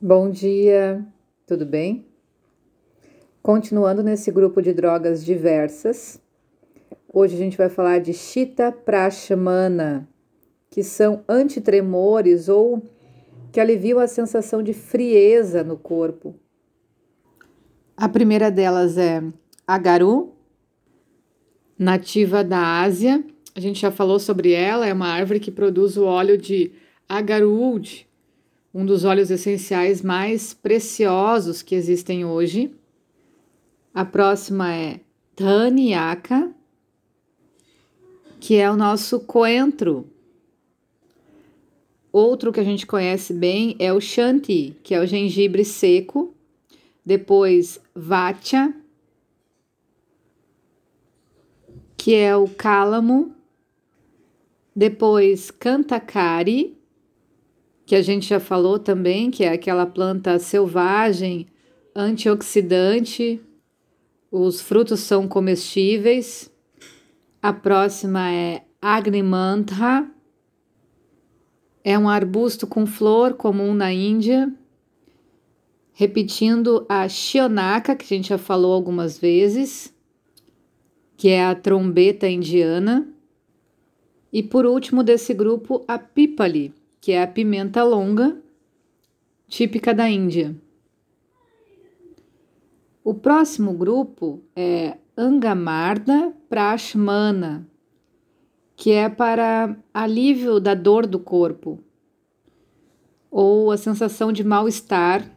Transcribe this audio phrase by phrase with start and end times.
[0.00, 1.04] Bom dia,
[1.44, 2.06] tudo bem?
[3.42, 6.22] Continuando nesse grupo de drogas diversas,
[7.12, 10.08] hoje a gente vai falar de Chita Prashmana,
[10.70, 12.80] que são antitremores ou
[13.50, 16.36] que aliviam a sensação de frieza no corpo.
[17.96, 19.20] A primeira delas é
[19.66, 20.32] Agaru,
[21.76, 23.24] nativa da Ásia.
[23.52, 26.70] A gente já falou sobre ela, é uma árvore que produz o óleo de
[27.08, 28.07] Agaruwood,
[28.78, 32.70] um dos óleos essenciais mais preciosos que existem hoje.
[33.92, 35.00] A próxima é
[35.36, 36.54] Dhanyaka,
[38.38, 40.08] que é o nosso coentro.
[42.12, 46.32] Outro que a gente conhece bem é o Shanti, que é o gengibre seco.
[47.04, 48.72] Depois, Vacha,
[51.96, 53.34] que é o cálamo.
[54.72, 56.77] Depois, Cantakari,
[57.88, 61.46] que a gente já falou também, que é aquela planta selvagem,
[61.96, 63.40] antioxidante.
[64.30, 66.52] Os frutos são comestíveis.
[67.40, 70.06] A próxima é Agnimantra.
[71.82, 74.52] É um arbusto com flor comum na Índia.
[75.94, 79.94] Repetindo a Shionaka, que a gente já falou algumas vezes,
[81.16, 83.08] que é a trombeta indiana.
[84.30, 88.40] E por último desse grupo, a Pipali, que é a pimenta longa,
[89.46, 90.54] típica da Índia.
[93.02, 97.66] O próximo grupo é Angamarda Prashmana,
[98.76, 101.82] que é para alívio da dor do corpo
[103.30, 105.30] ou a sensação de mal-estar.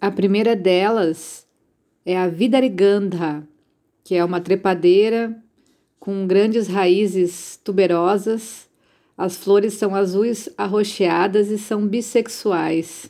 [0.00, 1.46] A primeira delas
[2.04, 3.46] é a Vidarigandha,
[4.02, 5.40] que é uma trepadeira
[6.00, 8.68] com grandes raízes tuberosas
[9.22, 13.08] as flores são azuis arroxeadas e são bissexuais.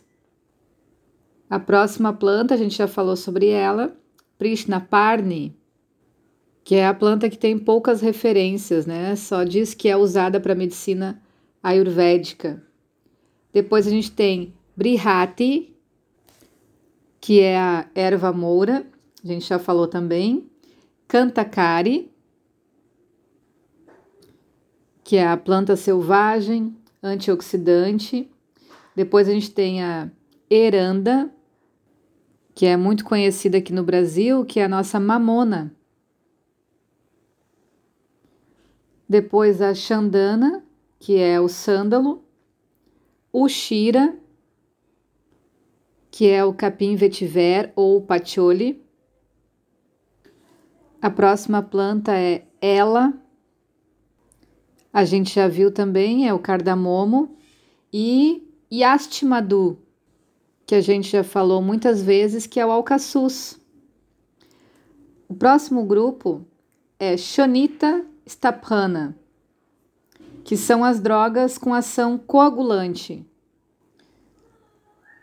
[1.49, 3.97] A próxima planta, a gente já falou sobre ela,
[4.37, 5.57] Prishnaparni,
[6.63, 9.17] que é a planta que tem poucas referências, né?
[9.17, 11.19] Só diz que é usada para medicina
[11.63, 12.63] ayurvédica.
[13.51, 15.75] Depois a gente tem Brihati,
[17.23, 18.85] que é a erva moura,
[19.25, 20.47] a gente já falou também.
[21.09, 22.12] Kantakari,
[25.13, 28.31] que é a planta selvagem, antioxidante.
[28.97, 30.11] Depois a gente tem a
[30.49, 31.31] eranda,
[32.55, 35.77] que é muito conhecida aqui no Brasil, que é a nossa mamona.
[39.07, 40.65] Depois a chandana,
[40.99, 42.25] que é o sândalo.
[43.31, 44.17] O shira,
[46.11, 48.83] que é o capim vetiver ou patchouli.
[51.03, 53.22] A próxima planta é ela,
[54.93, 57.35] a gente já viu também é o cardamomo
[57.93, 59.79] e Yastimadu,
[60.67, 63.59] que a gente já falou muitas vezes, que é o alcaçuz.
[65.29, 66.47] O próximo grupo
[66.99, 69.17] é Shonita Staphana,
[70.45, 73.27] que são as drogas com ação coagulante.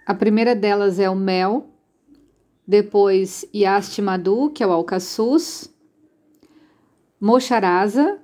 [0.05, 1.69] A primeira delas é o mel,
[2.67, 5.71] depois Yastimadu, que é o alcaçuz,
[7.21, 8.19] Mocharasa,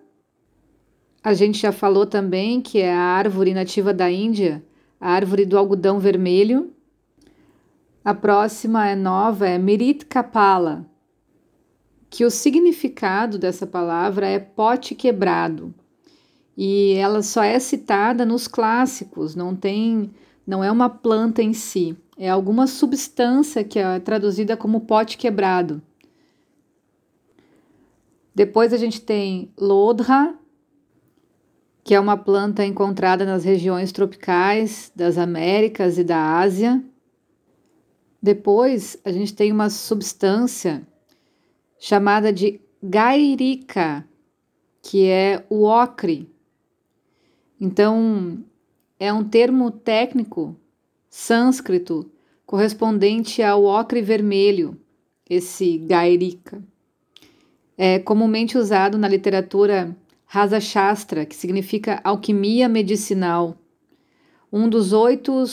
[1.25, 4.63] a gente já falou também que é a árvore nativa da Índia,
[5.01, 6.71] a árvore do algodão vermelho.
[8.03, 10.85] A próxima é nova, é Mirit Kapala,
[12.11, 15.73] que o significado dessa palavra é pote quebrado.
[16.55, 20.11] E ela só é citada nos clássicos, não tem,
[20.45, 25.81] não é uma planta em si, é alguma substância que é traduzida como pote quebrado.
[28.35, 30.35] Depois a gente tem Lodra,
[31.85, 36.83] que é uma planta encontrada nas regiões tropicais das Américas e da Ásia.
[38.19, 40.81] Depois, a gente tem uma substância
[41.77, 44.03] chamada de gairica,
[44.81, 46.27] que é o ocre.
[47.61, 48.43] Então,
[48.99, 50.55] é um termo técnico
[51.07, 52.11] sânscrito
[52.47, 54.75] correspondente ao ocre vermelho,
[55.29, 56.63] esse gairica.
[57.77, 59.95] É comumente usado na literatura
[60.25, 63.57] Rasa Shastra, que significa alquimia medicinal.
[64.51, 65.43] Um dos oito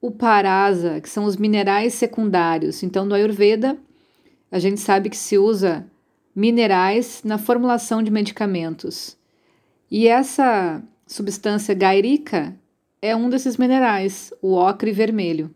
[0.00, 2.82] Uparasa, que são os minerais secundários.
[2.82, 3.78] Então, no Ayurveda,
[4.50, 5.86] a gente sabe que se usa
[6.34, 9.16] minerais na formulação de medicamentos.
[9.90, 12.54] E essa substância gairica
[13.00, 15.54] é um desses minerais, o ocre vermelho.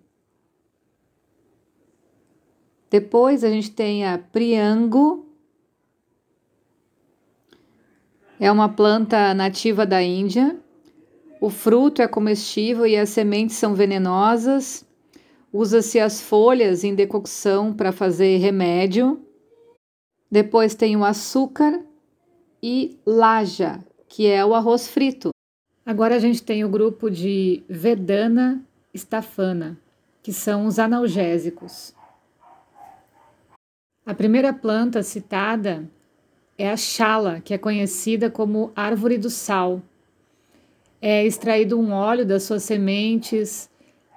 [2.90, 5.29] Depois a gente tem a Priango
[8.42, 10.58] É uma planta nativa da Índia.
[11.42, 14.82] O fruto é comestível e as sementes são venenosas.
[15.52, 19.20] Usa-se as folhas em decocção para fazer remédio.
[20.30, 21.84] Depois tem o açúcar
[22.62, 25.28] e laja, que é o arroz frito.
[25.84, 28.64] Agora a gente tem o grupo de Vedana
[28.94, 29.78] Stafana,
[30.22, 31.94] que são os analgésicos.
[34.06, 35.86] A primeira planta citada
[36.60, 39.82] é a chala, que é conhecida como árvore do sal.
[41.00, 43.70] É extraído um óleo das suas sementes.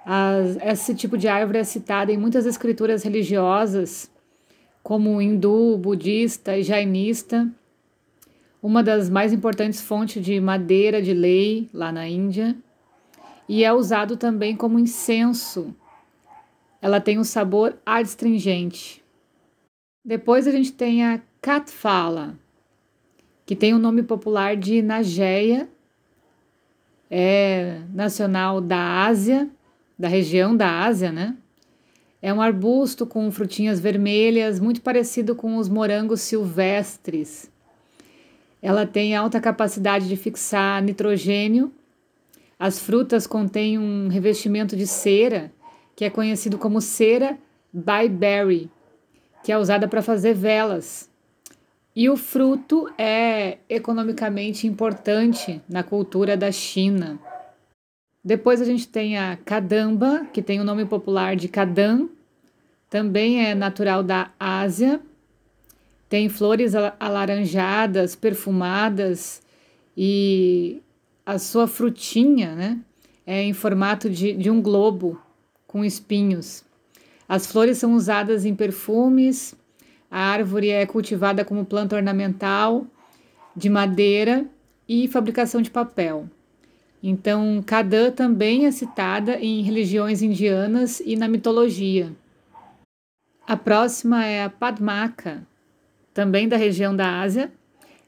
[0.04, 4.10] As, esse tipo de árvore é citada em muitas escrituras religiosas,
[4.82, 7.50] como hindu, budista e jainista.
[8.62, 12.54] Uma das mais importantes fontes de madeira de lei lá na Índia.
[13.48, 15.74] E é usado também como incenso.
[16.82, 19.02] Ela tem um sabor adstringente.
[20.04, 22.38] Depois a gente tem a Katfala,
[23.44, 25.68] que tem o nome popular de Nageia,
[27.10, 29.50] é nacional da Ásia,
[29.98, 31.36] da região da Ásia, né?
[32.22, 37.50] É um arbusto com frutinhas vermelhas, muito parecido com os morangos silvestres.
[38.62, 41.70] Ela tem alta capacidade de fixar nitrogênio.
[42.58, 45.52] As frutas contêm um revestimento de cera,
[45.94, 47.36] que é conhecido como cera
[47.70, 48.70] byberry
[49.44, 51.12] que é usada para fazer velas.
[51.96, 57.20] E o fruto é economicamente importante na cultura da China.
[58.24, 62.10] Depois a gente tem a cadamba, que tem o nome popular de cadam,
[62.90, 65.00] também é natural da Ásia.
[66.08, 69.42] Tem flores alaranjadas, perfumadas
[69.96, 70.80] e
[71.24, 72.80] a sua frutinha né,
[73.26, 75.20] é em formato de, de um globo
[75.66, 76.64] com espinhos.
[77.28, 79.54] As flores são usadas em perfumes,
[80.14, 82.86] a árvore é cultivada como planta ornamental,
[83.56, 84.46] de madeira
[84.88, 86.30] e fabricação de papel.
[87.02, 92.12] Então, Kadã também é citada em religiões indianas e na mitologia.
[93.44, 95.44] A próxima é a Padmaka,
[96.14, 97.52] também da região da Ásia.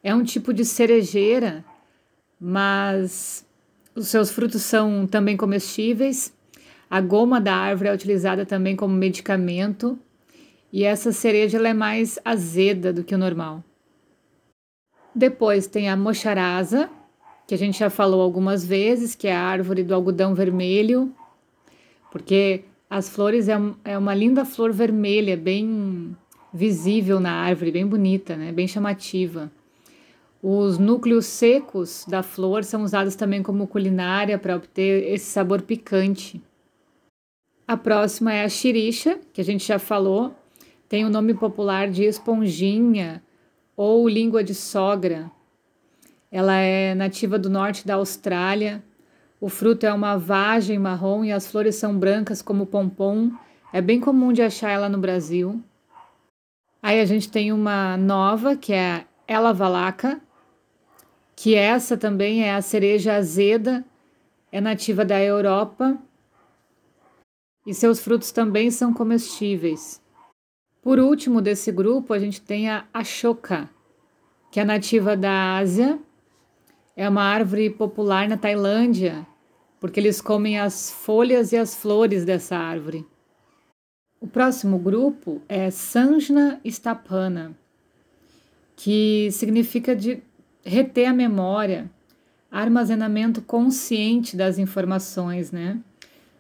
[0.01, 1.65] É um tipo de cerejeira,
[2.41, 3.45] mas
[3.97, 6.33] os seus frutos são também comestíveis
[6.89, 9.99] a goma da árvore é utilizada também como medicamento
[10.73, 13.63] e essa cereja é mais azeda do que o normal.
[15.15, 16.91] Depois tem a mocharasa,
[17.47, 21.15] que a gente já falou algumas vezes, que é a árvore do algodão vermelho,
[22.11, 26.17] porque as flores é, é uma linda flor vermelha, bem
[26.53, 28.53] visível na árvore, bem bonita, né?
[28.53, 29.51] bem chamativa.
[30.43, 36.41] Os núcleos secos da flor são usados também como culinária para obter esse sabor picante.
[37.67, 40.35] A próxima é a xirixa, que a gente já falou,
[40.89, 43.23] tem o nome popular de esponjinha
[43.77, 45.31] ou língua de sogra.
[46.31, 48.83] Ela é nativa do norte da Austrália.
[49.41, 53.31] O fruto é uma vagem marrom e as flores são brancas como pompom.
[53.73, 55.63] É bem comum de achar ela no Brasil.
[56.83, 60.21] Aí a gente tem uma nova, que é a Ela Valaca,
[61.35, 63.85] que essa também é a cereja azeda,
[64.53, 65.99] é nativa da Europa
[67.67, 70.01] e seus frutos também são comestíveis.
[70.87, 73.69] Por último desse grupo, a gente tem a Ashoka,
[74.53, 75.99] que é nativa da Ásia,
[76.95, 79.27] é uma árvore popular na Tailândia,
[79.81, 83.05] porque eles comem as folhas e as flores dessa árvore.
[84.21, 87.59] O próximo grupo é Sanjna Stapana,
[88.77, 90.23] que significa de
[90.65, 91.91] reter a memória,
[92.49, 95.81] armazenamento consciente das informações, né?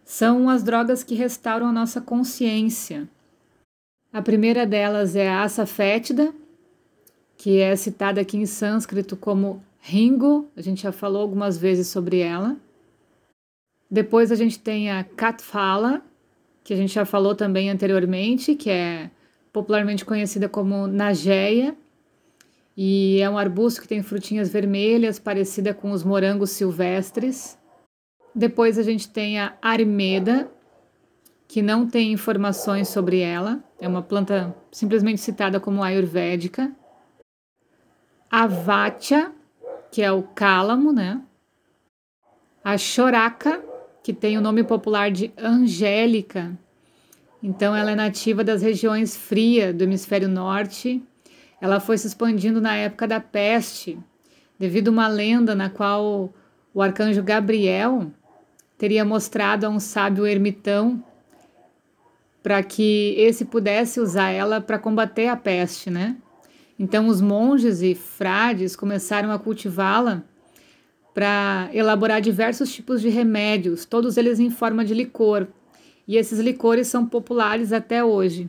[0.05, 3.09] são as drogas que restauram a nossa consciência.
[4.17, 6.33] A primeira delas é a asa fétida,
[7.37, 12.21] que é citada aqui em sânscrito como Ringo, a gente já falou algumas vezes sobre
[12.21, 12.57] ela.
[13.91, 16.01] Depois a gente tem a Katfala,
[16.65, 19.11] que a gente já falou também anteriormente, que é
[19.53, 21.77] popularmente conhecida como Nageia,
[22.75, 27.59] e é um arbusto que tem frutinhas vermelhas, parecida com os morangos silvestres.
[28.35, 30.51] Depois a gente tem a Armeda,
[31.49, 36.73] que não tem informações sobre ela, é uma planta simplesmente citada como ayurvédica.
[38.31, 39.33] A Vatia,
[39.91, 41.21] que é o cálamo, né?
[42.65, 43.63] A Choraka,
[44.03, 46.59] que tem o nome popular de Angélica.
[47.43, 51.03] Então ela é nativa das regiões frias do hemisfério norte.
[51.61, 53.99] Ela foi se expandindo na época da peste,
[54.59, 56.33] devido a uma lenda na qual
[56.75, 58.11] o arcanjo Gabriel
[58.77, 61.03] teria mostrado a um sábio ermitão
[62.47, 66.17] para que esse pudesse usar ela para combater a peste, né?
[66.79, 70.23] Então os monges e frades começaram a cultivá-la
[71.13, 75.49] para elaborar diversos tipos de remédios, todos eles em forma de licor.
[76.07, 78.49] e esses licores são populares até hoje.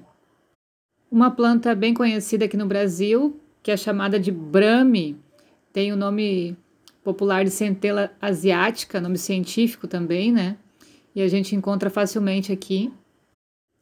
[1.10, 5.18] Uma planta bem conhecida aqui no Brasil, que é chamada de brame,
[5.74, 6.56] tem o nome
[7.04, 10.56] popular de centela asiática, nome científico também, né?
[11.16, 12.94] E a gente encontra facilmente aqui.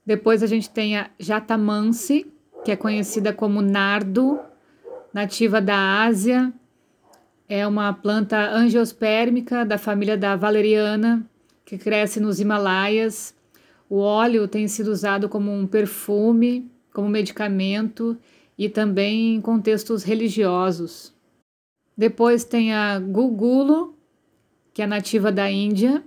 [0.06, 2.28] Depois a gente tem a jatamansi,
[2.64, 4.40] que é conhecida como nardo,
[5.14, 6.54] nativa da Ásia.
[7.48, 11.26] É uma planta angiospermica da família da valeriana,
[11.64, 13.36] que cresce nos Himalaias.
[13.90, 18.18] O óleo tem sido usado como um perfume, como medicamento
[18.58, 21.14] e também em contextos religiosos.
[21.98, 23.98] Depois tem a gugulo,
[24.74, 26.04] que é nativa da Índia.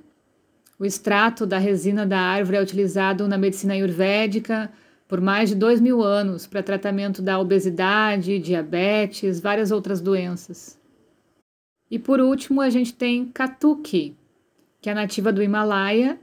[0.78, 4.70] O extrato da resina da árvore é utilizado na medicina ayurvédica
[5.08, 10.78] por mais de dois mil anos para tratamento da obesidade, diabetes, várias outras doenças.
[11.90, 14.14] E por último, a gente tem Katuki,
[14.80, 16.20] que é nativa do Himalaia,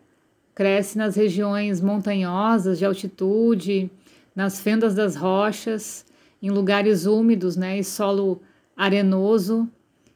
[0.54, 3.90] cresce nas regiões montanhosas de altitude,
[4.36, 6.06] nas fendas das rochas,
[6.42, 8.42] em lugares úmidos né, e solo
[8.78, 9.68] arenoso,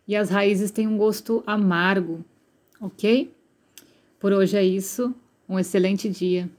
[0.08, 2.24] e as raízes têm um gosto amargo,
[2.80, 3.32] ok?
[4.20, 5.16] Por hoje é isso.
[5.48, 6.50] Um excelente dia.